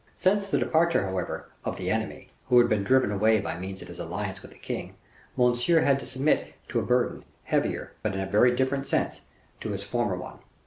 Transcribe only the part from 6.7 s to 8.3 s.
a burden, heavier, but in a